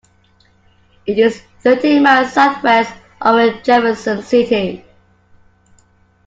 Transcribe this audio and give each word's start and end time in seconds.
It 1.05 1.19
is 1.19 1.43
thirty 1.59 1.99
miles 1.99 2.33
southwest 2.33 2.91
of 3.21 3.61
Jefferson 3.61 4.23
City. 4.23 4.83